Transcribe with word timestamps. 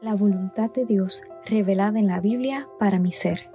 la 0.00 0.14
voluntad 0.14 0.70
de 0.70 0.86
Dios 0.86 1.22
revelada 1.46 1.98
en 1.98 2.06
la 2.06 2.20
Biblia 2.20 2.68
para 2.78 2.98
mi 2.98 3.12
ser. 3.12 3.50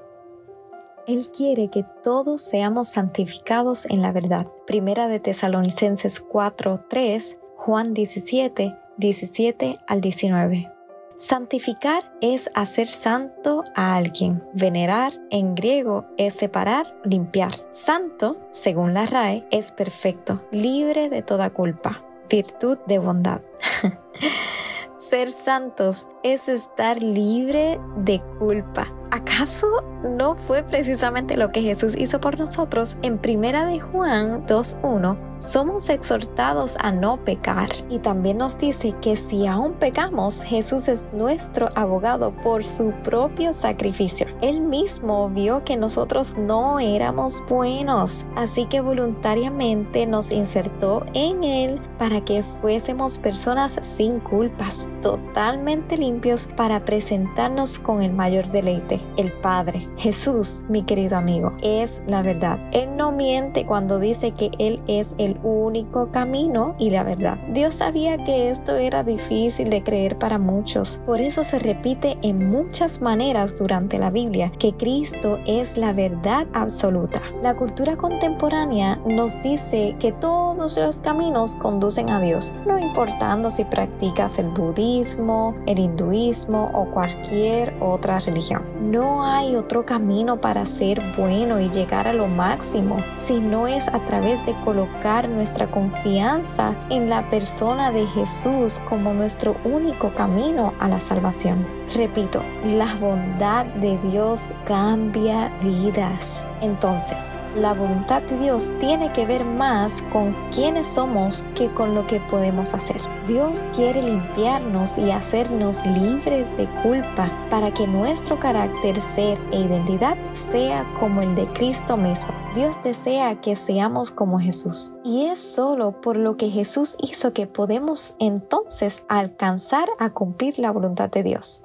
Él 1.08 1.30
quiere 1.30 1.70
que 1.70 1.86
todos 2.04 2.44
seamos 2.44 2.90
santificados 2.90 3.86
en 3.86 4.02
la 4.02 4.12
verdad. 4.12 4.48
Primera 4.66 5.08
de 5.08 5.20
Tesalonicenses 5.20 6.20
4, 6.20 6.86
3, 6.90 7.40
Juan 7.58 7.94
17, 7.94 8.76
17 8.98 9.80
al 9.88 10.02
19. 10.02 10.72
Santificar 11.18 12.12
es 12.22 12.50
hacer 12.56 12.88
santo 12.88 13.64
a 13.76 13.96
alguien. 13.96 14.44
Venerar 14.54 15.14
en 15.30 15.56
griego 15.56 16.06
es 16.18 16.34
separar, 16.34 17.00
limpiar. 17.06 17.54
Santo, 17.72 18.38
según 18.52 18.94
la 18.94 19.06
RAE, 19.06 19.46
es 19.52 19.72
perfecto, 19.72 20.42
libre 20.52 21.10
de 21.10 21.22
toda 21.22 21.52
culpa, 21.52 22.04
virtud 22.30 22.78
de 22.88 23.00
bondad. 23.00 23.42
Ser 25.10 25.30
santos 25.30 26.08
es 26.24 26.50
estar 26.50 27.04
libre 27.04 27.80
de 27.98 28.24
culpa. 28.40 28.92
¿Acaso 29.12 29.68
no 30.04 30.36
fue 30.36 30.64
precisamente 30.64 31.38
lo 31.38 31.52
que 31.52 31.62
Jesús 31.62 31.96
hizo 31.98 32.20
por 32.20 32.38
nosotros? 32.38 32.98
En 33.02 33.18
Primera 33.18 33.66
de 33.66 33.80
Juan 33.80 34.46
2.1 34.46 35.18
somos 35.38 35.90
exhortados 35.90 36.78
a 36.80 36.92
no 36.92 37.18
pecar 37.18 37.70
y 37.90 38.00
también 38.00 38.38
nos 38.38 38.58
dice 38.58 38.94
que 39.02 39.18
si 39.18 39.48
aún 39.48 39.74
pecamos, 39.74 40.42
Jesús 40.42 40.88
es 40.88 41.10
nuestro 41.12 41.68
abogado 41.76 42.32
por 42.32 42.64
su 42.64 42.92
propio 43.04 43.54
sacrificio. 43.54 44.28
Él 44.42 44.62
mismo 44.62 45.30
vio 45.30 45.64
que 45.66 45.76
nosotros 45.76 46.36
no 46.38 46.80
éramos 46.80 47.44
buenos, 47.50 48.26
así 48.36 48.66
que 48.66 48.80
voluntariamente 48.80 50.08
nos 50.08 50.32
insertó 50.32 51.06
en 51.14 51.44
Él 51.44 51.82
para 51.98 52.22
que 52.22 52.44
fuésemos 52.62 53.20
personas 53.20 53.78
sin 53.82 54.20
culpas, 54.20 54.88
totalmente 55.02 55.98
limpios 55.98 56.48
para 56.56 56.86
presentarnos 56.86 57.78
con 57.80 58.02
el 58.02 58.14
mayor 58.14 58.48
deleite, 58.48 58.95
el 59.18 59.32
Padre. 59.32 59.88
Jesús, 59.98 60.64
mi 60.70 60.84
querido 60.84 61.18
amigo, 61.18 61.54
es 61.62 62.04
la 62.08 62.22
verdad. 62.22 62.60
Él 62.72 62.96
no 62.96 63.12
miente 63.12 63.66
cuando 63.66 64.00
dice 64.00 64.32
que 64.32 64.52
Él 64.60 64.82
es 64.88 65.16
el 65.18 65.38
único 65.44 66.12
camino 66.12 66.76
y 66.80 66.90
la 66.90 67.04
verdad. 67.04 67.38
Dios 67.50 67.76
sabía 67.76 68.18
que 68.18 68.50
esto 68.50 68.76
era 68.76 69.04
difícil 69.04 69.70
de 69.70 69.84
creer 69.84 70.18
para 70.18 70.38
muchos. 70.38 71.00
Por 71.06 71.22
eso 71.22 71.44
se 71.44 71.60
repite 71.60 72.18
en 72.22 72.50
muchas 72.50 73.02
maneras 73.02 73.56
durante 73.58 74.00
la 74.00 74.10
Biblia 74.10 74.52
que 74.60 74.74
Cristo 74.74 75.40
es 75.46 75.78
la 75.78 75.94
verdad 75.94 76.48
absoluta. 76.54 77.22
La 77.42 77.56
cultura 77.56 77.96
contemporánea 77.96 78.98
nos 79.06 79.40
dice 79.42 79.96
que 80.00 80.12
todos 80.12 80.78
los 80.78 81.00
caminos 81.00 81.56
conducen 81.56 82.10
a 82.10 82.20
Dios, 82.20 82.54
no 82.66 82.80
importando 82.80 83.52
si 83.52 83.66
practicas 83.66 84.40
el 84.40 84.50
budismo, 84.50 85.56
el 85.66 85.80
hinduismo 85.80 86.72
o 86.74 86.90
cualquier 86.92 87.74
otra 87.80 88.20
religión. 88.20 88.64
No 88.86 89.26
hay 89.26 89.56
otro 89.56 89.84
camino 89.84 90.40
para 90.40 90.64
ser 90.68 91.02
bueno 91.18 91.60
y 91.60 91.72
llegar 91.72 92.08
a 92.08 92.14
lo 92.14 92.28
máximo 92.28 92.98
si 93.16 93.40
no 93.40 93.68
es 93.68 93.88
a 93.88 94.06
través 94.06 94.46
de 94.46 94.54
colocar 94.64 95.28
nuestra 95.28 95.72
confianza 95.72 96.76
en 96.92 97.10
la 97.10 97.28
persona 97.32 97.90
de 97.92 98.06
Jesús 98.06 98.80
como 98.88 99.12
nuestro 99.12 99.56
único 99.66 100.14
camino 100.14 100.72
a 100.80 100.88
la 100.88 101.00
salvación. 101.00 101.66
Repito, 101.96 102.44
la 102.64 102.94
bondad 102.98 103.66
de 103.66 103.98
Dios 103.98 104.52
cambia 104.66 105.52
vidas. 105.64 106.48
Entonces, 106.62 107.36
la 107.56 107.74
voluntad 107.74 108.22
de 108.22 108.38
Dios 108.38 108.72
tiene 108.80 109.12
que 109.14 109.26
ver 109.26 109.46
más 109.46 110.04
con 110.14 110.36
quiénes 110.54 110.88
somos 110.88 111.44
que 111.56 111.72
con 111.72 111.96
lo 111.96 112.06
que 112.06 112.20
podemos 112.20 112.76
hacer. 112.76 113.02
Dios 113.28 113.66
quiere 113.74 114.04
limpiarnos 114.04 115.00
y 115.00 115.10
hacernos 115.10 115.84
libres 115.88 116.56
de 116.58 116.68
culpa 116.84 117.32
para 117.50 117.74
que 117.74 117.88
nuestro 117.88 118.40
carácter, 118.40 119.02
ser 119.02 119.40
e 119.52 119.62
identidad 119.62 120.16
sea 120.34 120.86
como 121.00 121.24
el 121.24 121.34
de 121.34 121.48
Cristo 121.54 121.98
mismo. 121.98 122.30
Dios 122.54 122.82
desea 122.84 123.42
que 123.42 123.56
seamos 123.56 124.12
como 124.12 124.40
Jesús. 124.40 124.94
Y 125.04 125.26
es 125.26 125.40
solo 125.40 126.02
por 126.02 126.18
lo 126.18 126.38
que 126.38 126.52
Jesús 126.52 126.98
hizo 127.02 127.34
que 127.34 127.48
podemos 127.48 128.16
entonces 128.20 129.04
alcanzar 129.10 129.90
a 129.98 130.12
cumplir 130.12 130.60
la 130.60 130.70
voluntad 130.70 131.10
de 131.10 131.24
Dios. 131.24 131.64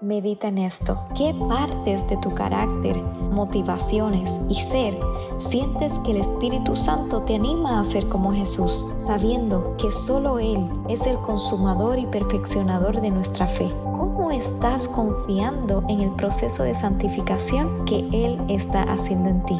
Medita 0.00 0.46
en 0.46 0.58
esto. 0.58 0.96
¿Qué 1.16 1.34
partes 1.48 2.06
de 2.06 2.16
tu 2.18 2.32
carácter, 2.32 2.96
motivaciones 3.32 4.32
y 4.48 4.54
ser 4.54 4.96
sientes 5.40 5.92
que 6.04 6.12
el 6.12 6.18
Espíritu 6.18 6.76
Santo 6.76 7.22
te 7.22 7.34
anima 7.34 7.80
a 7.80 7.84
ser 7.84 8.08
como 8.08 8.32
Jesús, 8.32 8.94
sabiendo 8.96 9.76
que 9.76 9.90
solo 9.90 10.38
Él 10.38 10.68
es 10.88 11.04
el 11.04 11.16
consumador 11.16 11.98
y 11.98 12.06
perfeccionador 12.06 13.00
de 13.00 13.10
nuestra 13.10 13.48
fe? 13.48 13.68
¿Cómo 13.96 14.30
estás 14.30 14.86
confiando 14.86 15.82
en 15.88 16.00
el 16.00 16.10
proceso 16.12 16.62
de 16.62 16.76
santificación 16.76 17.84
que 17.84 18.08
Él 18.12 18.40
está 18.48 18.84
haciendo 18.84 19.30
en 19.30 19.42
ti? 19.46 19.58